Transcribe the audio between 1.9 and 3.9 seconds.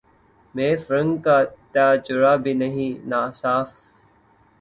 جرعہ بھی نہیں ناصاف